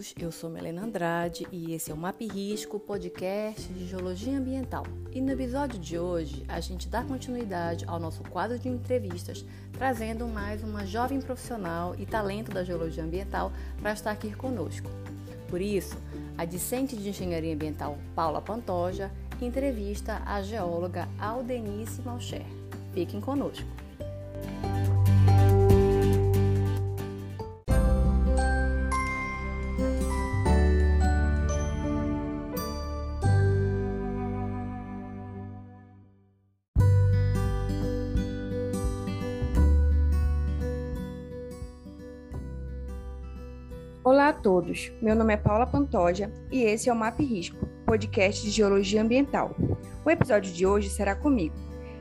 todos, 0.00 0.14
eu 0.18 0.32
sou 0.32 0.48
Melena 0.48 0.82
Andrade 0.82 1.46
e 1.52 1.74
esse 1.74 1.90
é 1.90 1.94
o 1.94 1.96
Map 1.96 2.18
Risco, 2.20 2.80
podcast 2.80 3.70
de 3.72 3.86
Geologia 3.86 4.36
Ambiental. 4.36 4.84
E 5.12 5.20
no 5.20 5.30
episódio 5.30 5.78
de 5.78 5.98
hoje, 5.98 6.42
a 6.48 6.58
gente 6.58 6.88
dá 6.88 7.04
continuidade 7.04 7.84
ao 7.86 8.00
nosso 8.00 8.22
quadro 8.24 8.58
de 8.58 8.68
entrevistas, 8.68 9.44
trazendo 9.72 10.26
mais 10.26 10.62
uma 10.62 10.86
jovem 10.86 11.20
profissional 11.20 11.94
e 11.98 12.06
talento 12.06 12.50
da 12.50 12.64
Geologia 12.64 13.04
Ambiental 13.04 13.52
para 13.80 13.92
estar 13.92 14.10
aqui 14.10 14.34
conosco. 14.34 14.88
Por 15.48 15.60
isso, 15.60 15.96
a 16.38 16.44
discente 16.44 16.96
de 16.96 17.10
Engenharia 17.10 17.54
Ambiental 17.54 17.98
Paula 18.14 18.40
Pantoja 18.40 19.10
entrevista 19.40 20.22
a 20.26 20.42
geóloga 20.42 21.08
Aldenice 21.18 22.02
Malcher. 22.02 22.44
Fiquem 22.92 23.20
conosco. 23.20 23.79
Todos, 44.42 44.90
meu 45.02 45.14
nome 45.14 45.34
é 45.34 45.36
Paula 45.36 45.66
Pantoja 45.66 46.32
e 46.50 46.62
esse 46.62 46.88
é 46.88 46.92
o 46.92 46.96
Map 46.96 47.20
Risco, 47.20 47.66
podcast 47.84 48.42
de 48.42 48.50
Geologia 48.50 49.02
Ambiental. 49.02 49.54
O 50.02 50.10
episódio 50.10 50.50
de 50.50 50.66
hoje 50.66 50.88
será 50.88 51.14
comigo. 51.14 51.54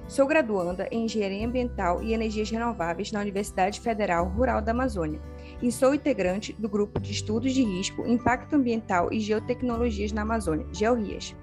Sou 0.07 0.25
graduanda 0.25 0.87
em 0.89 1.03
Engenharia 1.03 1.45
Ambiental 1.45 2.01
e 2.01 2.13
Energias 2.13 2.49
Renováveis 2.49 3.11
na 3.11 3.19
Universidade 3.19 3.81
Federal 3.81 4.25
Rural 4.25 4.61
da 4.61 4.71
Amazônia 4.71 5.19
e 5.61 5.69
sou 5.69 5.93
integrante 5.93 6.53
do 6.53 6.69
grupo 6.69 6.97
de 7.01 7.11
estudos 7.11 7.53
de 7.53 7.61
risco, 7.61 8.07
impacto 8.07 8.55
ambiental 8.55 9.11
e 9.11 9.19
geotecnologias 9.19 10.13
na 10.13 10.21
Amazônia, 10.21 10.65
GeoRIAS. 10.71 11.35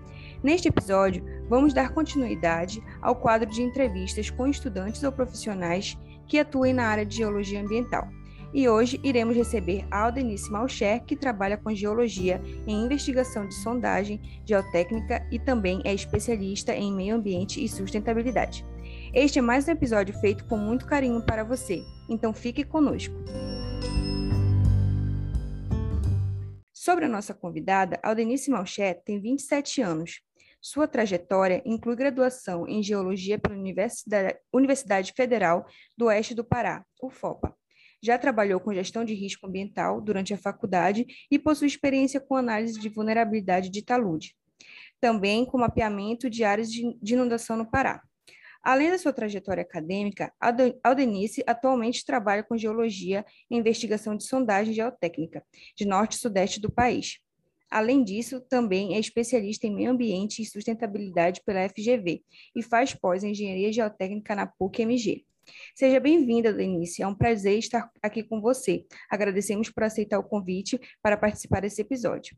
Neste 0.42 0.68
episódio, 0.68 1.22
vamos 1.46 1.74
dar 1.74 1.92
continuidade 1.92 2.82
ao 3.02 3.16
quadro 3.16 3.50
de 3.50 3.60
entrevistas 3.60 4.30
com 4.30 4.46
estudantes 4.46 5.02
ou 5.02 5.12
profissionais 5.12 5.98
que 6.26 6.38
atuem 6.38 6.72
na 6.72 6.86
área 6.86 7.04
de 7.04 7.16
geologia 7.16 7.60
ambiental 7.60 8.08
e 8.56 8.70
hoje 8.70 8.98
iremos 9.04 9.36
receber 9.36 9.86
Aldenice 9.90 10.50
Malcher, 10.50 11.04
que 11.04 11.14
trabalha 11.14 11.58
com 11.58 11.74
geologia 11.74 12.40
em 12.66 12.86
investigação 12.86 13.46
de 13.46 13.54
sondagem 13.54 14.18
geotécnica 14.46 15.28
e 15.30 15.38
também 15.38 15.82
é 15.84 15.92
especialista 15.92 16.74
em 16.74 16.90
meio 16.90 17.16
ambiente 17.16 17.62
e 17.62 17.68
sustentabilidade. 17.68 18.64
Este 19.12 19.40
é 19.40 19.42
mais 19.42 19.68
um 19.68 19.72
episódio 19.72 20.18
feito 20.20 20.46
com 20.46 20.56
muito 20.56 20.86
carinho 20.86 21.20
para 21.20 21.44
você, 21.44 21.82
então 22.08 22.32
fique 22.32 22.64
conosco. 22.64 23.14
Sobre 26.72 27.04
a 27.04 27.08
nossa 27.10 27.34
convidada, 27.34 28.00
Aldenice 28.02 28.50
Malcher 28.50 29.02
tem 29.04 29.20
27 29.20 29.82
anos. 29.82 30.22
Sua 30.62 30.88
trajetória 30.88 31.62
inclui 31.66 31.94
graduação 31.94 32.66
em 32.66 32.82
Geologia 32.82 33.38
pela 33.38 33.54
Universidade, 34.50 35.12
Federal 35.14 35.66
do 35.94 36.06
Oeste 36.06 36.34
do 36.34 36.42
Pará, 36.42 36.82
UFOPA, 37.02 37.54
já 38.02 38.18
trabalhou 38.18 38.60
com 38.60 38.74
gestão 38.74 39.04
de 39.04 39.14
risco 39.14 39.46
ambiental 39.46 40.00
durante 40.00 40.34
a 40.34 40.38
faculdade 40.38 41.06
e 41.30 41.38
possui 41.38 41.66
experiência 41.66 42.20
com 42.20 42.36
análise 42.36 42.78
de 42.78 42.88
vulnerabilidade 42.88 43.70
de 43.70 43.82
talude, 43.82 44.36
também 45.00 45.44
com 45.44 45.58
mapeamento 45.58 46.30
de 46.30 46.44
áreas 46.44 46.70
de 46.70 47.14
inundação 47.14 47.56
no 47.56 47.70
Pará. 47.70 48.02
Além 48.62 48.90
da 48.90 48.98
sua 48.98 49.12
trajetória 49.12 49.62
acadêmica, 49.62 50.32
Aldenice 50.82 51.40
atualmente 51.46 52.04
trabalha 52.04 52.42
com 52.42 52.56
geologia 52.56 53.24
e 53.48 53.56
investigação 53.56 54.16
de 54.16 54.24
sondagem 54.24 54.74
geotécnica 54.74 55.44
de 55.76 55.84
norte 55.84 56.14
e 56.14 56.18
sudeste 56.18 56.60
do 56.60 56.68
país. 56.68 57.20
Além 57.70 58.02
disso, 58.02 58.40
também 58.40 58.94
é 58.94 58.98
especialista 58.98 59.66
em 59.66 59.74
meio 59.74 59.90
ambiente 59.90 60.42
e 60.42 60.46
sustentabilidade 60.46 61.42
pela 61.44 61.68
FGV 61.68 62.22
e 62.56 62.62
faz 62.62 62.92
pós 62.92 63.22
engenharia 63.22 63.72
geotécnica 63.72 64.34
na 64.34 64.46
PUC-MG. 64.46 65.24
Seja 65.74 66.00
bem-vinda, 66.00 66.52
Denise. 66.52 67.02
É 67.02 67.06
um 67.06 67.14
prazer 67.14 67.58
estar 67.58 67.90
aqui 68.02 68.22
com 68.22 68.40
você. 68.40 68.84
Agradecemos 69.10 69.70
por 69.70 69.84
aceitar 69.84 70.18
o 70.18 70.24
convite 70.24 70.80
para 71.02 71.16
participar 71.16 71.60
desse 71.60 71.82
episódio. 71.82 72.36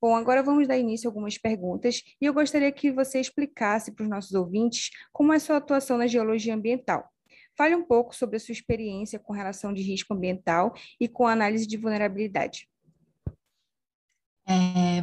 Bom, 0.00 0.14
agora 0.14 0.42
vamos 0.42 0.68
dar 0.68 0.78
início 0.78 1.08
a 1.08 1.10
algumas 1.10 1.38
perguntas 1.38 2.02
e 2.20 2.26
eu 2.26 2.34
gostaria 2.34 2.70
que 2.70 2.92
você 2.92 3.18
explicasse 3.18 3.90
para 3.92 4.04
os 4.04 4.08
nossos 4.08 4.34
ouvintes 4.34 4.90
como 5.12 5.32
é 5.32 5.36
a 5.36 5.40
sua 5.40 5.56
atuação 5.56 5.98
na 5.98 6.06
geologia 6.06 6.54
ambiental. 6.54 7.10
Fale 7.56 7.74
um 7.74 7.82
pouco 7.82 8.14
sobre 8.14 8.36
a 8.36 8.40
sua 8.40 8.52
experiência 8.52 9.18
com 9.18 9.32
relação 9.32 9.72
de 9.72 9.82
risco 9.82 10.12
ambiental 10.12 10.74
e 11.00 11.08
com 11.08 11.26
análise 11.26 11.66
de 11.66 11.76
vulnerabilidade. 11.78 12.68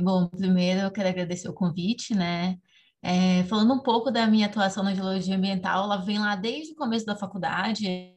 É, 0.04 0.06
bom, 0.06 0.28
primeiro 0.28 0.82
eu 0.82 0.92
quero 0.92 1.08
agradecer 1.08 1.48
o 1.48 1.54
convite, 1.54 2.14
né? 2.14 2.58
É, 3.02 3.44
falando 3.46 3.74
um 3.74 3.80
pouco 3.80 4.12
da 4.12 4.28
minha 4.28 4.48
atuação 4.48 4.84
na 4.84 4.94
geologia 4.94 5.36
ambiental, 5.36 5.86
ela 5.86 5.98
vem 5.98 6.20
lá 6.20 6.36
desde 6.36 6.74
o 6.74 6.76
começo 6.76 7.06
da 7.06 7.16
faculdade. 7.16 8.14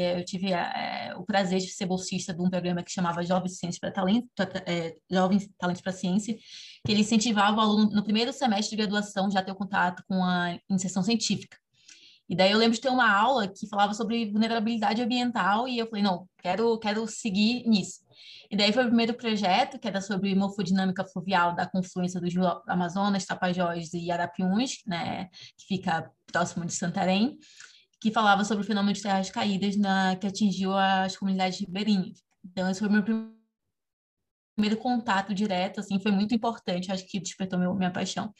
Eu 0.00 0.24
tive 0.24 0.52
é, 0.52 1.14
o 1.16 1.24
prazer 1.24 1.58
de 1.58 1.68
ser 1.68 1.86
bolsista 1.86 2.32
de 2.32 2.40
um 2.40 2.50
programa 2.50 2.82
que 2.82 2.92
chamava 2.92 3.24
Jovens 3.24 3.58
Ciências 3.58 3.80
para 3.80 3.90
Talento, 3.90 4.28
é, 4.66 4.94
Jovens 5.10 5.48
Talentos 5.58 5.82
para 5.82 5.92
Ciência, 5.92 6.34
que 6.84 6.92
ele 6.92 7.00
incentivava 7.00 7.56
o 7.56 7.60
aluno 7.60 7.90
no 7.90 8.04
primeiro 8.04 8.32
semestre 8.32 8.76
de 8.76 8.82
graduação 8.82 9.30
já 9.30 9.42
ter 9.42 9.52
o 9.52 9.56
contato 9.56 10.04
com 10.08 10.22
a 10.22 10.58
iniciação 10.68 11.02
científica. 11.02 11.56
E 12.28 12.36
daí 12.36 12.52
eu 12.52 12.58
lembro 12.58 12.74
de 12.74 12.80
ter 12.80 12.88
uma 12.88 13.10
aula 13.10 13.48
que 13.48 13.68
falava 13.68 13.94
sobre 13.94 14.30
vulnerabilidade 14.30 15.02
ambiental 15.02 15.66
e 15.66 15.78
eu 15.78 15.88
falei, 15.88 16.02
não, 16.02 16.28
quero, 16.38 16.78
quero 16.78 17.06
seguir 17.08 17.66
nisso. 17.66 18.05
E 18.50 18.56
daí 18.56 18.72
foi 18.72 18.84
o 18.84 18.88
primeiro 18.88 19.14
projeto, 19.14 19.78
que 19.78 19.88
era 19.88 20.00
sobre 20.00 20.34
morfodinâmica 20.34 21.04
fluvial 21.04 21.54
da 21.54 21.66
confluência 21.66 22.20
do 22.20 22.26
Rio 22.26 22.44
Amazonas, 22.66 23.24
Tapajós 23.24 23.92
e 23.92 24.10
Arapiuns, 24.10 24.82
né, 24.86 25.26
que 25.56 25.66
fica 25.66 26.10
próximo 26.30 26.64
de 26.64 26.72
Santarém, 26.72 27.38
que 28.00 28.10
falava 28.10 28.44
sobre 28.44 28.62
o 28.62 28.66
fenômeno 28.66 28.92
de 28.92 29.02
terras 29.02 29.30
caídas 29.30 29.76
na, 29.76 30.16
que 30.16 30.26
atingiu 30.26 30.76
as 30.76 31.16
comunidades 31.16 31.58
ribeirinhas. 31.60 32.22
Então, 32.44 32.70
esse 32.70 32.80
foi 32.80 32.88
o 32.88 32.92
meu 32.92 33.02
primeiro 33.02 34.76
contato 34.78 35.34
direto, 35.34 35.80
assim, 35.80 35.98
foi 35.98 36.12
muito 36.12 36.34
importante, 36.34 36.90
acho 36.90 37.06
que 37.06 37.20
despertou 37.20 37.58
meu, 37.58 37.74
minha 37.74 37.90
paixão. 37.90 38.32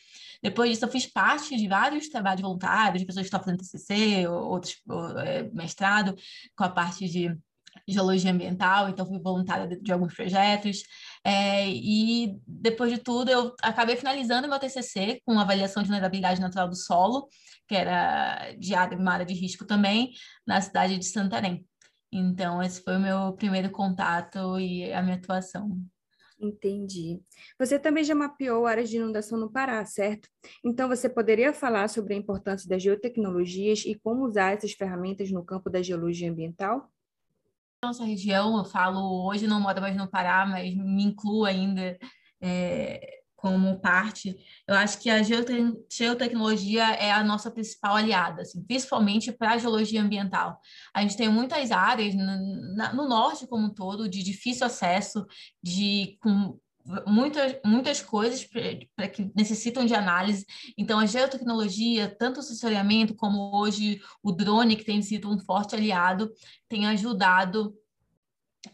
Depois 0.42 0.70
disso, 0.70 0.84
eu 0.84 0.88
fiz 0.88 1.06
parte 1.06 1.56
de 1.56 1.68
vários 1.68 2.08
trabalhos 2.08 2.40
voluntários, 2.40 3.00
de 3.00 3.06
pessoas 3.06 3.24
que 3.24 3.28
estão 3.28 3.40
fazendo 3.40 3.58
TCC, 3.58 4.26
outros 4.28 4.76
ou, 4.88 5.18
é, 5.18 5.42
mestrado, 5.52 6.14
com 6.56 6.64
a 6.64 6.68
parte 6.68 7.08
de 7.08 7.36
geologia 7.88 8.30
ambiental, 8.32 8.88
então 8.88 9.06
fui 9.06 9.18
voluntária 9.18 9.66
de, 9.66 9.80
de 9.80 9.92
alguns 9.92 10.14
projetos. 10.14 10.82
É, 11.24 11.68
e 11.68 12.38
depois 12.46 12.92
de 12.92 12.98
tudo, 12.98 13.30
eu 13.30 13.54
acabei 13.62 13.96
finalizando 13.96 14.48
meu 14.48 14.58
TCC 14.58 15.20
com 15.24 15.38
avaliação 15.38 15.82
de 15.82 15.88
vulnerabilidade 15.88 16.40
natural 16.40 16.68
do 16.68 16.76
solo, 16.76 17.28
que 17.66 17.74
era 17.74 18.52
de 18.58 18.74
área, 18.74 18.96
uma 18.96 19.12
área 19.12 19.26
de 19.26 19.34
risco 19.34 19.66
também, 19.66 20.12
na 20.46 20.60
cidade 20.60 20.98
de 20.98 21.04
Santarém. 21.04 21.66
Então, 22.12 22.62
esse 22.62 22.82
foi 22.82 22.96
o 22.96 23.00
meu 23.00 23.32
primeiro 23.34 23.70
contato 23.70 24.58
e 24.58 24.92
a 24.92 25.02
minha 25.02 25.16
atuação. 25.16 25.80
Entendi. 26.38 27.20
Você 27.58 27.78
também 27.78 28.04
já 28.04 28.14
mapeou 28.14 28.66
áreas 28.66 28.90
de 28.90 28.96
inundação 28.96 29.38
no 29.38 29.50
Pará, 29.50 29.84
certo? 29.84 30.28
Então, 30.64 30.88
você 30.88 31.08
poderia 31.08 31.52
falar 31.52 31.88
sobre 31.88 32.14
a 32.14 32.16
importância 32.16 32.68
das 32.68 32.82
geotecnologias 32.82 33.84
e 33.86 33.94
como 33.94 34.26
usar 34.26 34.52
essas 34.52 34.72
ferramentas 34.72 35.30
no 35.30 35.44
campo 35.44 35.70
da 35.70 35.82
geologia 35.82 36.30
ambiental? 36.30 36.90
Nossa 37.86 38.04
região, 38.04 38.58
eu 38.58 38.64
falo, 38.64 39.24
hoje 39.28 39.46
não 39.46 39.60
moro 39.60 39.80
mais 39.80 39.94
no 39.96 40.08
Pará, 40.08 40.44
mas 40.44 40.74
me 40.74 41.04
incluo 41.04 41.44
ainda 41.44 41.96
é, 42.40 43.20
como 43.36 43.78
parte. 43.78 44.36
Eu 44.66 44.74
acho 44.74 44.98
que 44.98 45.08
a 45.08 45.22
geotecnologia 45.22 46.82
é 46.94 47.12
a 47.12 47.22
nossa 47.22 47.48
principal 47.48 47.94
aliada, 47.94 48.42
assim, 48.42 48.60
principalmente 48.64 49.30
para 49.30 49.52
a 49.52 49.58
geologia 49.58 50.02
ambiental. 50.02 50.60
A 50.92 51.00
gente 51.02 51.16
tem 51.16 51.28
muitas 51.28 51.70
áreas 51.70 52.12
no, 52.12 52.92
no 52.92 53.08
norte 53.08 53.46
como 53.46 53.66
um 53.66 53.72
todo 53.72 54.08
de 54.08 54.20
difícil 54.20 54.66
acesso, 54.66 55.24
de 55.62 56.18
com 56.20 56.58
muitas, 57.06 57.56
muitas 57.64 58.00
coisas 58.00 58.44
para 58.94 59.08
que 59.08 59.30
necessitam 59.34 59.84
de 59.84 59.94
análise. 59.94 60.46
Então, 60.76 60.98
a 60.98 61.06
geotecnologia, 61.06 62.14
tanto 62.18 62.40
o 62.40 62.42
sensoriamento 62.42 63.14
como 63.14 63.56
hoje 63.56 64.00
o 64.22 64.32
drone, 64.32 64.76
que 64.76 64.84
tem 64.84 65.02
sido 65.02 65.30
um 65.30 65.38
forte 65.38 65.74
aliado, 65.74 66.30
tem 66.68 66.86
ajudado 66.86 67.74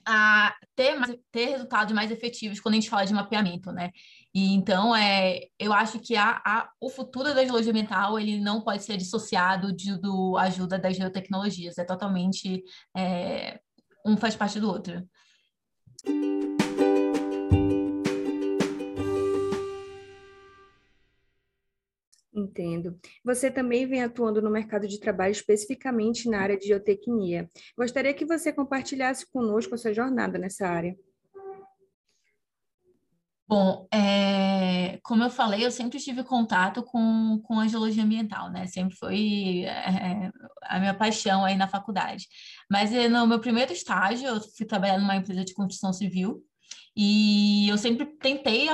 a 0.07 0.55
ter, 0.75 0.95
mais, 0.95 1.17
ter 1.31 1.47
resultados 1.51 1.93
mais 1.93 2.11
efetivos 2.11 2.61
quando 2.61 2.75
a 2.75 2.77
gente 2.77 2.89
fala 2.89 3.05
de 3.05 3.13
mapeamento, 3.13 3.71
né? 3.71 3.91
E 4.35 4.55
então, 4.55 4.97
é, 4.97 5.41
eu 5.59 5.73
acho 5.73 5.99
que 5.99 6.17
a, 6.17 6.41
a, 6.45 6.71
o 6.81 6.89
futuro 6.89 7.35
da 7.35 7.45
geologia 7.45 7.71
ambiental 7.71 8.19
ele 8.19 8.41
não 8.41 8.63
pode 8.63 8.83
ser 8.83 8.97
dissociado 8.97 9.73
de, 9.75 9.99
do 10.01 10.37
ajuda 10.39 10.79
das 10.79 10.97
geotecnologias. 10.97 11.77
É 11.77 11.85
totalmente 11.85 12.63
é, 12.97 13.61
um 14.07 14.17
faz 14.17 14.35
parte 14.35 14.59
do 14.59 14.69
outro. 14.69 15.07
Entendo. 22.35 22.99
Você 23.23 23.51
também 23.51 23.87
vem 23.87 24.03
atuando 24.03 24.41
no 24.41 24.51
mercado 24.51 24.89
de 24.89 24.99
trabalho 24.99 25.33
especificamente 25.33 26.31
na 26.31 26.41
área 26.41 26.57
de 26.57 26.67
geotecnia. 26.67 27.51
Gostaria 27.77 28.15
que 28.15 28.25
você 28.25 28.53
compartilhasse 28.53 29.31
conosco 29.31 29.75
a 29.75 29.79
sua 29.79 29.93
jornada 29.93 30.39
nessa 30.39 30.67
área. 30.67 30.97
Bom, 33.47 33.87
é, 33.93 34.99
como 35.03 35.25
eu 35.25 35.29
falei, 35.29 35.67
eu 35.67 35.71
sempre 35.71 35.99
tive 35.99 36.25
contato 36.25 36.83
com, 36.83 37.39
com 37.45 37.61
a 37.61 37.69
geologia 37.69 38.03
ambiental, 38.03 38.51
né? 38.51 38.67
Sempre 38.67 38.97
foi 38.97 39.65
é, 39.67 40.31
a 40.63 40.81
minha 40.81 40.95
paixão 40.95 41.45
aí 41.45 41.55
na 41.55 41.69
faculdade. 41.69 42.29
Mas 42.71 42.91
eh, 42.95 43.11
no 43.11 43.27
meu 43.27 43.41
primeiro 43.41 43.71
estágio, 43.71 44.27
eu 44.27 44.41
fui 44.57 44.65
trabalhar 44.65 44.99
numa 44.99 45.17
empresa 45.17 45.45
de 45.45 45.53
construção 45.53 45.93
civil 45.93 46.43
e 46.97 47.69
eu 47.69 47.77
sempre 47.77 48.07
tentei 48.07 48.71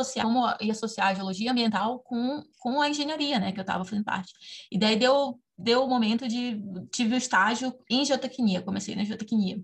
associar, 0.00 0.26
como 0.26 0.46
ia 0.60 0.72
associar 0.72 1.08
a 1.08 1.14
geologia 1.14 1.50
ambiental 1.50 2.00
com, 2.00 2.42
com 2.58 2.80
a 2.80 2.88
engenharia, 2.88 3.38
né? 3.38 3.52
Que 3.52 3.60
eu 3.60 3.62
estava 3.62 3.84
fazendo 3.84 4.04
parte. 4.04 4.32
E 4.70 4.78
daí 4.78 4.96
deu, 4.96 5.40
deu 5.56 5.84
o 5.84 5.88
momento 5.88 6.26
de... 6.28 6.60
Tive 6.92 7.14
o 7.14 7.18
estágio 7.18 7.74
em 7.88 8.04
geotecnia, 8.04 8.62
comecei 8.62 8.94
na 8.94 9.04
geotecnia. 9.04 9.62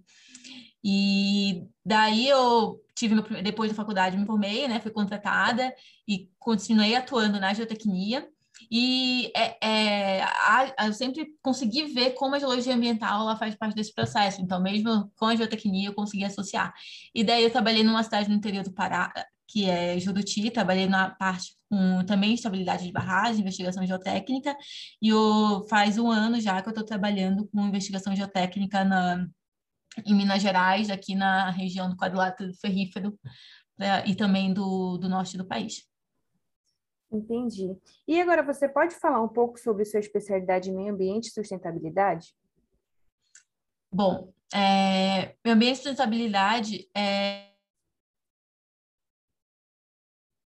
E 0.82 1.64
daí 1.84 2.28
eu 2.28 2.80
tive 2.94 3.14
meu, 3.14 3.24
depois 3.42 3.70
da 3.70 3.76
faculdade 3.76 4.16
me 4.16 4.24
formei, 4.24 4.66
né, 4.68 4.80
fui 4.80 4.90
contratada 4.90 5.74
e 6.08 6.30
continuei 6.38 6.94
atuando 6.94 7.40
na 7.40 7.52
geotecnia. 7.52 8.26
E 8.70 9.30
é, 9.36 9.56
é, 9.60 10.22
a, 10.22 10.86
eu 10.86 10.92
sempre 10.92 11.26
consegui 11.42 11.84
ver 11.92 12.12
como 12.12 12.34
a 12.34 12.38
geologia 12.38 12.74
ambiental 12.74 13.22
ela 13.22 13.36
faz 13.36 13.54
parte 13.54 13.74
desse 13.74 13.92
processo. 13.94 14.40
Então, 14.40 14.60
mesmo 14.62 15.12
com 15.16 15.26
a 15.26 15.36
geotecnia, 15.36 15.88
eu 15.88 15.94
consegui 15.94 16.24
associar. 16.24 16.72
E 17.14 17.22
daí 17.22 17.44
eu 17.44 17.50
trabalhei 17.50 17.82
numa 17.82 18.02
cidade 18.02 18.28
no 18.28 18.34
interior 18.34 18.64
do 18.64 18.72
Pará, 18.72 19.12
que 19.48 19.68
é 19.68 19.98
Juruti, 19.98 20.50
trabalhei 20.50 20.86
na 20.86 21.10
parte 21.10 21.54
com 21.68 22.04
também 22.04 22.34
estabilidade 22.34 22.84
de 22.84 22.92
barragem, 22.92 23.40
investigação 23.40 23.86
geotécnica, 23.86 24.56
e 25.00 25.08
eu, 25.08 25.64
faz 25.68 25.98
um 25.98 26.10
ano 26.10 26.40
já 26.40 26.60
que 26.62 26.68
eu 26.68 26.70
estou 26.70 26.84
trabalhando 26.84 27.46
com 27.48 27.66
investigação 27.66 28.14
geotécnica 28.14 28.84
na, 28.84 29.26
em 30.04 30.14
Minas 30.14 30.42
Gerais, 30.42 30.90
aqui 30.90 31.14
na 31.14 31.50
região 31.50 31.88
do 31.88 31.96
quadrilátero 31.96 32.52
ferrífero 32.60 33.18
né, 33.78 34.06
e 34.06 34.14
também 34.14 34.52
do, 34.52 34.96
do 34.98 35.08
norte 35.08 35.36
do 35.36 35.46
país. 35.46 35.86
Entendi. 37.10 37.76
E 38.06 38.20
agora 38.20 38.42
você 38.42 38.68
pode 38.68 38.94
falar 38.94 39.22
um 39.22 39.28
pouco 39.28 39.58
sobre 39.58 39.84
sua 39.84 40.00
especialidade 40.00 40.70
em 40.70 40.74
meio 40.74 40.92
ambiente 40.92 41.28
e 41.28 41.30
sustentabilidade? 41.32 42.34
Bom, 43.92 44.32
é, 44.52 45.34
meio 45.44 45.56
ambiente 45.56 45.74
e 45.74 45.82
sustentabilidade 45.82 46.88
é, 46.94 47.52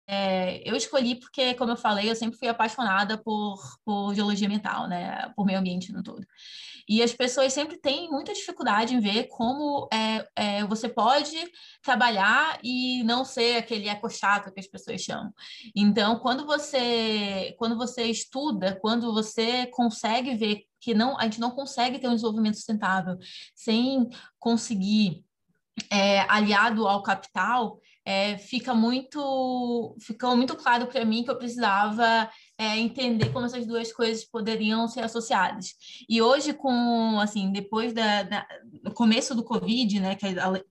é, 0.07 0.61
eu 0.69 0.75
escolhi 0.75 1.15
porque, 1.15 1.53
como 1.53 1.71
eu 1.71 1.77
falei, 1.77 2.09
eu 2.09 2.15
sempre 2.15 2.37
fui 2.37 2.47
apaixonada 2.47 3.17
por, 3.17 3.57
por 3.85 4.13
geologia 4.13 4.47
ambiental, 4.47 4.87
né, 4.87 5.31
por 5.35 5.45
meio 5.45 5.59
ambiente 5.59 5.91
no 5.91 6.03
todo. 6.03 6.25
E 6.87 7.01
as 7.01 7.13
pessoas 7.13 7.53
sempre 7.53 7.77
têm 7.77 8.09
muita 8.09 8.33
dificuldade 8.33 8.93
em 8.93 8.99
ver 8.99 9.27
como 9.29 9.87
é, 9.93 10.27
é, 10.35 10.65
você 10.65 10.89
pode 10.89 11.37
trabalhar 11.81 12.59
e 12.61 13.03
não 13.03 13.23
ser 13.23 13.57
aquele 13.57 13.87
eco-chato 13.87 14.51
que 14.51 14.59
as 14.59 14.67
pessoas 14.67 15.01
chamam. 15.01 15.33
Então, 15.73 16.19
quando 16.19 16.45
você, 16.45 17.55
quando 17.57 17.77
você 17.77 18.03
estuda, 18.03 18.77
quando 18.81 19.13
você 19.13 19.67
consegue 19.67 20.35
ver 20.35 20.65
que 20.81 20.93
não, 20.93 21.17
a 21.17 21.23
gente 21.23 21.39
não 21.39 21.51
consegue 21.51 21.97
ter 21.97 22.09
um 22.09 22.15
desenvolvimento 22.15 22.55
sustentável 22.55 23.17
sem 23.55 24.09
conseguir 24.37 25.23
é, 25.89 26.21
aliado 26.29 26.87
ao 26.87 27.01
capital, 27.03 27.79
é, 28.05 28.37
fica 28.37 28.73
muito 28.73 29.95
ficou 30.01 30.35
muito 30.35 30.55
claro 30.57 30.87
para 30.87 31.05
mim 31.05 31.23
que 31.23 31.31
eu 31.31 31.37
precisava 31.37 32.29
é, 32.57 32.77
entender 32.77 33.31
como 33.31 33.45
essas 33.45 33.65
duas 33.65 33.93
coisas 33.93 34.25
poderiam 34.25 34.87
ser 34.87 35.01
associadas. 35.01 35.73
E 36.09 36.21
hoje, 36.21 36.53
com 36.53 37.19
assim, 37.19 37.51
depois 37.51 37.93
da, 37.93 38.23
da 38.23 38.45
do 38.83 38.93
começo 38.93 39.33
do 39.33 39.43
Covid, 39.43 39.99
né, 39.99 40.15
que 40.15 40.25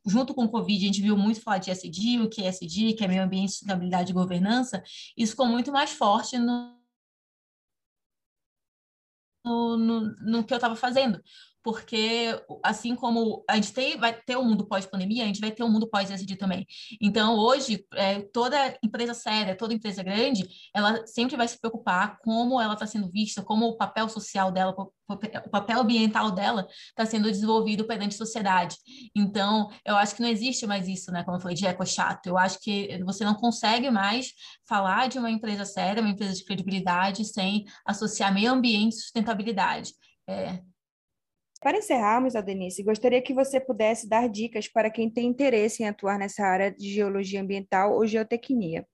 junto 0.06 0.34
com 0.34 0.44
o 0.44 0.50
Covid 0.50 0.84
a 0.84 0.87
gente 0.87 1.02
viu 1.02 1.16
muito 1.16 1.40
falar 1.40 1.58
de 1.58 1.70
SD, 1.70 2.20
o 2.20 2.28
que 2.28 2.43
é 2.43 2.46
SD, 2.49 2.93
que 2.94 3.04
é 3.04 3.08
meio 3.08 3.22
ambiente, 3.22 3.52
sustentabilidade 3.52 4.10
e 4.10 4.14
governança, 4.14 4.82
isso 5.16 5.32
ficou 5.32 5.46
muito 5.46 5.72
mais 5.72 5.90
forte 5.90 6.38
no 6.38 6.81
no, 9.44 9.76
no, 9.76 10.00
no 10.20 10.44
que 10.44 10.52
eu 10.54 10.56
estava 10.56 10.76
fazendo 10.76 11.20
porque 11.62 12.41
assim 12.62 12.97
como 12.97 13.44
a 13.49 13.55
gente 13.55 13.73
tem, 13.73 13.97
vai 13.97 14.12
ter 14.12 14.37
um 14.37 14.44
mundo 14.44 14.67
pós-pandemia, 14.67 15.25
a 15.25 15.26
gente 15.26 15.41
vai 15.41 15.50
ter 15.50 15.62
um 15.62 15.70
mundo 15.70 15.88
pós-SD 15.88 16.37
também. 16.37 16.67
Então, 17.00 17.37
hoje, 17.37 17.85
é, 17.94 18.20
toda 18.20 18.76
empresa 18.82 19.14
séria, 19.14 19.56
toda 19.56 19.75
empresa 19.75 20.03
grande, 20.03 20.49
ela 20.75 21.06
sempre 21.06 21.37
vai 21.37 21.47
se 21.47 21.59
preocupar 21.59 22.19
como 22.19 22.61
ela 22.61 22.75
está 22.75 22.87
sendo 22.87 23.11
vista, 23.11 23.43
como 23.43 23.67
o 23.67 23.76
papel 23.76 24.09
social 24.09 24.50
dela, 24.50 24.75
o 25.09 25.50
papel 25.50 25.81
ambiental 25.81 26.31
dela 26.31 26.67
está 26.88 27.05
sendo 27.05 27.31
desenvolvido 27.31 27.85
perante 27.85 28.14
a 28.14 28.19
sociedade. 28.19 28.76
Então, 29.14 29.69
eu 29.85 29.97
acho 29.97 30.14
que 30.14 30.23
não 30.23 30.29
existe 30.29 30.67
mais 30.67 30.88
isso, 30.88 31.12
né? 31.12 31.23
Como 31.23 31.37
eu 31.37 31.41
falei, 31.41 31.56
de 31.56 31.67
eco 31.67 31.85
chato. 31.87 32.26
Eu 32.26 32.38
acho 32.38 32.59
que 32.61 32.99
você 33.05 33.25
não 33.25 33.35
consegue 33.35 33.91
mais 33.91 34.32
falar 34.67 35.09
de 35.09 35.19
uma 35.19 35.31
empresa 35.31 35.64
séria, 35.64 36.03
uma 36.03 36.11
empresa 36.11 36.35
de 36.35 36.44
credibilidade, 36.44 37.25
sem 37.25 37.64
associar 37.87 38.32
meio 38.32 38.50
ambiente 38.50 38.94
e 38.94 39.00
sustentabilidade. 39.00 39.93
É, 40.29 40.61
para 41.62 41.79
encerrarmos, 41.79 42.35
Adenice, 42.35 42.82
gostaria 42.82 43.23
que 43.23 43.32
você 43.32 43.61
pudesse 43.61 44.09
dar 44.09 44.29
dicas 44.29 44.69
para 44.69 44.91
quem 44.91 45.09
tem 45.09 45.29
interesse 45.29 45.82
em 45.82 45.88
atuar 45.88 46.19
nessa 46.19 46.44
área 46.44 46.70
de 46.70 46.93
geologia 46.93 47.41
ambiental 47.41 47.94
ou 47.94 48.06
geotecnia. 48.06 48.87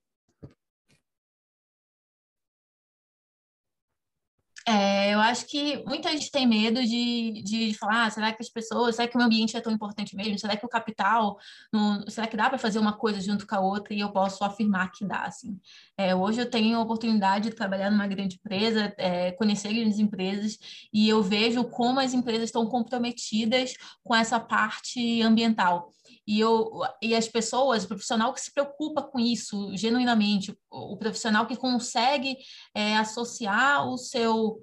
É, 4.67 5.13
eu 5.13 5.19
acho 5.19 5.45
que 5.47 5.83
muita 5.85 6.11
gente 6.11 6.31
tem 6.31 6.47
medo 6.47 6.81
de, 6.81 7.41
de 7.43 7.73
falar, 7.73 8.05
ah, 8.05 8.09
será 8.09 8.33
que 8.33 8.41
as 8.41 8.49
pessoas, 8.49 8.95
será 8.95 9.07
que 9.07 9.17
o 9.17 9.21
ambiente 9.21 9.55
é 9.57 9.61
tão 9.61 9.71
importante 9.71 10.15
mesmo? 10.15 10.37
Será 10.37 10.55
que 10.55 10.65
o 10.65 10.69
capital, 10.69 11.37
não, 11.71 12.07
será 12.07 12.27
que 12.27 12.37
dá 12.37 12.49
para 12.49 12.57
fazer 12.57 12.77
uma 12.77 12.93
coisa 12.93 13.19
junto 13.21 13.47
com 13.47 13.55
a 13.55 13.59
outra? 13.59 13.93
E 13.93 13.99
eu 13.99 14.11
posso 14.11 14.43
afirmar 14.43 14.91
que 14.91 15.05
dá, 15.05 15.23
assim. 15.23 15.59
É, 15.97 16.13
hoje 16.13 16.41
eu 16.41 16.49
tenho 16.49 16.77
a 16.77 16.81
oportunidade 16.81 17.49
de 17.49 17.55
trabalhar 17.55 17.89
numa 17.89 18.07
grande 18.07 18.35
empresa, 18.35 18.93
é, 18.97 19.31
conhecer 19.31 19.73
grandes 19.73 19.99
empresas, 19.99 20.57
e 20.93 21.09
eu 21.09 21.23
vejo 21.23 21.63
como 21.65 21.99
as 21.99 22.13
empresas 22.13 22.45
estão 22.45 22.65
comprometidas 22.65 23.73
com 24.03 24.15
essa 24.15 24.39
parte 24.39 25.21
ambiental. 25.21 25.93
E, 26.25 26.39
eu, 26.39 26.69
e 27.01 27.15
as 27.15 27.27
pessoas, 27.27 27.83
o 27.83 27.87
profissional 27.87 28.33
que 28.33 28.41
se 28.41 28.53
preocupa 28.53 29.01
com 29.01 29.19
isso 29.19 29.75
genuinamente, 29.75 30.55
o, 30.69 30.97
profissional 30.97 31.45
que 31.47 31.55
consegue 31.55 32.37
é, 32.75 32.97
associar 32.97 33.87
o 33.87 33.97
seu, 33.97 34.59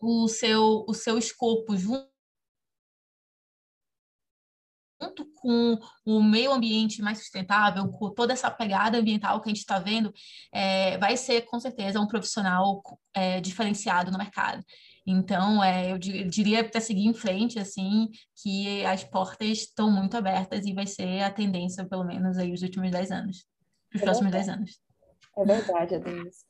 o 0.00 0.28
seu, 0.28 0.84
o 0.88 0.94
seu 0.94 1.18
escopo 1.18 1.76
junto 1.76 2.12
junto 5.02 5.26
com 5.34 5.78
o 6.04 6.22
meio 6.22 6.52
ambiente 6.52 7.02
mais 7.02 7.18
sustentável, 7.18 7.88
com 7.88 8.10
toda 8.10 8.32
essa 8.32 8.50
pegada 8.50 8.98
ambiental 8.98 9.40
que 9.40 9.48
a 9.48 9.52
gente 9.52 9.58
está 9.58 9.78
vendo, 9.78 10.12
é, 10.52 10.96
vai 10.98 11.16
ser 11.16 11.42
com 11.42 11.58
certeza 11.58 12.00
um 12.00 12.06
profissional 12.06 12.80
é, 13.12 13.40
diferenciado 13.40 14.10
no 14.10 14.18
mercado. 14.18 14.64
Então, 15.06 15.62
é, 15.62 15.92
eu 15.92 15.98
diria 15.98 16.62
para 16.62 16.80
seguir 16.80 17.06
em 17.06 17.14
frente, 17.14 17.58
assim, 17.58 18.08
que 18.40 18.84
as 18.86 19.02
portas 19.02 19.48
estão 19.48 19.90
muito 19.90 20.16
abertas 20.16 20.64
e 20.64 20.72
vai 20.72 20.86
ser 20.86 21.22
a 21.22 21.30
tendência, 21.30 21.84
pelo 21.84 22.04
menos, 22.04 22.38
aí, 22.38 22.52
os 22.52 22.62
últimos 22.62 22.90
10 22.90 23.10
anos, 23.10 23.44
os 23.94 24.00
é 24.00 24.04
próximos 24.04 24.30
10 24.30 24.48
anos. 24.48 24.78
É 25.36 25.44
verdade, 25.44 25.94
Adenis. 25.96 26.44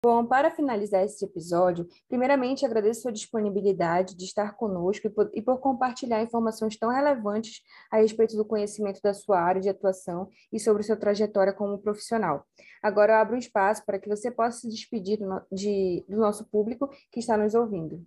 Bom, 0.00 0.24
para 0.24 0.48
finalizar 0.48 1.02
esse 1.04 1.24
episódio, 1.24 1.84
primeiramente 2.08 2.64
agradeço 2.64 3.02
sua 3.02 3.10
disponibilidade 3.10 4.14
de 4.14 4.24
estar 4.24 4.54
conosco 4.54 5.08
e 5.08 5.10
por, 5.10 5.28
e 5.34 5.42
por, 5.42 5.58
compartilhar 5.58 6.22
informações 6.22 6.78
tão 6.78 6.88
relevantes 6.88 7.62
a 7.90 7.96
respeito 7.96 8.36
do 8.36 8.44
conhecimento 8.44 9.00
da 9.02 9.12
sua 9.12 9.40
área 9.40 9.60
de 9.60 9.68
atuação 9.68 10.28
e 10.52 10.60
sobre 10.60 10.84
sua 10.84 10.96
trajetória 10.96 11.52
como 11.52 11.80
profissional. 11.80 12.46
Agora 12.80 13.14
eu 13.14 13.16
abro 13.16 13.34
um 13.34 13.40
espaço 13.40 13.84
para 13.84 13.98
que 13.98 14.08
você 14.08 14.30
possa 14.30 14.60
se 14.60 14.68
despedir 14.68 15.18
do, 15.18 15.42
de, 15.50 16.04
do 16.08 16.16
nosso 16.16 16.44
público 16.48 16.88
que 17.10 17.18
está 17.18 17.36
nos 17.36 17.56
ouvindo. 17.56 18.06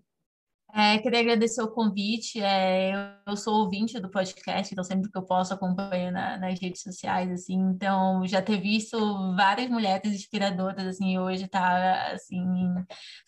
É, 0.74 0.98
queria 1.00 1.20
agradecer 1.20 1.62
o 1.62 1.72
convite. 1.72 2.42
É, 2.42 2.94
eu 3.28 3.36
sou 3.36 3.56
ouvinte 3.64 4.00
do 4.00 4.10
podcast, 4.10 4.74
então 4.74 4.84
sempre 4.84 5.12
que 5.12 5.18
eu 5.18 5.24
posso 5.24 5.54
acompanho 5.54 6.12
na, 6.12 6.38
nas 6.38 6.60
redes 6.60 6.82
sociais, 6.82 7.30
assim. 7.30 7.56
Então 7.60 8.26
já 8.26 8.42
ter 8.42 8.60
visto 8.60 8.98
várias 9.36 9.70
mulheres 9.70 10.14
inspiradoras, 10.14 10.86
assim, 10.88 11.18
hoje 11.18 11.48
tá 11.48 12.14
assim 12.14 12.46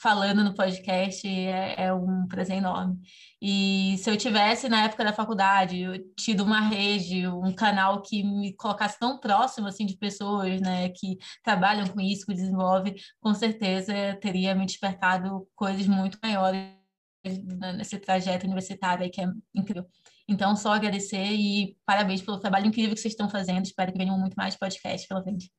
falando 0.01 0.43
no 0.43 0.53
podcast 0.55 1.27
é, 1.27 1.85
é, 1.85 1.93
um 1.93 2.27
prazer 2.27 2.57
enorme. 2.57 2.97
E 3.41 3.97
se 3.97 4.09
eu 4.09 4.15
tivesse 4.17 4.69
na 4.69 4.85
época 4.85 5.03
da 5.03 5.11
faculdade 5.11 5.85
tido 6.17 6.43
uma 6.43 6.61
rede, 6.61 7.27
um 7.27 7.53
canal 7.53 8.01
que 8.01 8.23
me 8.23 8.55
colocasse 8.55 8.97
tão 8.97 9.19
próximo 9.19 9.67
assim 9.67 9.85
de 9.85 9.97
pessoas, 9.97 10.61
né, 10.61 10.89
que 10.89 11.17
trabalham 11.43 11.87
com 11.87 11.99
isso, 11.99 12.25
que 12.25 12.33
desenvolvem, 12.33 12.95
com 13.19 13.33
certeza 13.33 13.93
teria 14.21 14.55
me 14.55 14.65
despertado 14.65 15.45
coisas 15.55 15.85
muito 15.87 16.17
maiores 16.23 16.82
nesse 17.77 17.97
trajeto 17.97 18.45
universitário 18.45 19.03
aí 19.03 19.09
que 19.09 19.21
é 19.21 19.27
incrível. 19.55 19.85
Então, 20.27 20.55
só 20.55 20.73
agradecer 20.73 21.31
e 21.31 21.77
parabéns 21.85 22.21
pelo 22.21 22.39
trabalho 22.39 22.67
incrível 22.67 22.93
que 22.93 23.01
vocês 23.01 23.13
estão 23.13 23.29
fazendo. 23.29 23.65
Espero 23.65 23.91
que 23.91 23.97
venham 23.97 24.17
muito 24.17 24.35
mais 24.35 24.55
podcasts 24.55 25.07
pela 25.07 25.23
frente. 25.23 25.51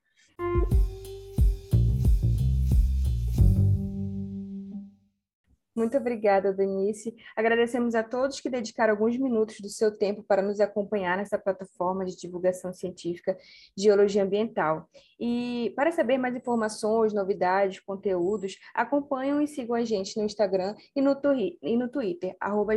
Muito 5.75 5.97
obrigada, 5.97 6.53
Denise. 6.53 7.17
Agradecemos 7.35 7.97
a 7.97 8.03
todos 8.03 8.41
que 8.41 8.49
dedicaram 8.49 8.93
alguns 8.93 9.19
minutos 9.19 9.61
do 9.61 9.69
seu 9.69 9.91
tempo 9.91 10.23
para 10.23 10.41
nos 10.41 10.61
acompanhar 10.61 11.17
nessa 11.17 11.37
plataforma 11.37 12.05
de 12.05 12.17
divulgação 12.17 12.73
científica 12.73 13.37
de 13.77 13.83
geologia 13.83 14.23
ambiental. 14.23 14.89
E 15.19 15.73
para 15.75 15.91
saber 15.91 16.17
mais 16.17 16.37
informações, 16.37 17.13
novidades, 17.13 17.81
conteúdos, 17.81 18.57
acompanham 18.73 19.43
e 19.43 19.49
sigam 19.49 19.75
a 19.75 19.85
gente 19.85 20.17
no 20.17 20.25
Instagram 20.25 20.77
e 20.95 21.03
no, 21.03 21.17
e 21.61 21.77
no 21.77 21.89
Twitter, 21.89 22.37
arroba 22.39 22.75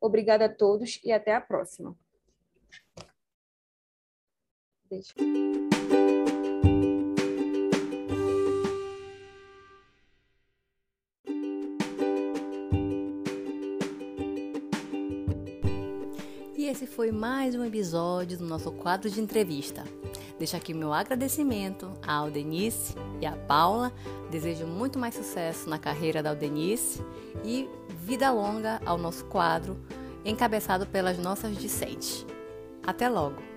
Obrigada 0.00 0.44
a 0.44 0.54
todos 0.54 1.00
e 1.02 1.12
até 1.12 1.34
a 1.34 1.40
próxima. 1.40 1.96
Beijo. 4.90 5.14
Foi 17.00 17.10
mais 17.10 17.54
um 17.54 17.64
episódio 17.64 18.36
do 18.36 18.44
nosso 18.44 18.70
quadro 18.70 19.08
de 19.08 19.22
entrevista. 19.22 19.84
Deixo 20.38 20.54
aqui 20.54 20.74
meu 20.74 20.92
agradecimento 20.92 21.90
à 22.06 22.12
Aldenice 22.12 22.94
e 23.22 23.24
à 23.24 23.32
Paula. 23.32 23.90
Desejo 24.30 24.66
muito 24.66 24.98
mais 24.98 25.14
sucesso 25.14 25.66
na 25.66 25.78
carreira 25.78 26.22
da 26.22 26.28
Aldenice 26.28 27.02
e 27.42 27.66
vida 27.88 28.30
longa 28.30 28.82
ao 28.84 28.98
nosso 28.98 29.24
quadro, 29.24 29.78
encabeçado 30.26 30.86
pelas 30.86 31.16
nossas 31.16 31.56
discentes. 31.56 32.26
Até 32.86 33.08
logo! 33.08 33.49